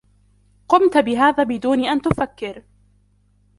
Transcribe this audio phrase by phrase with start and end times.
[0.69, 2.63] قمت بهذا بدون أن تفكر.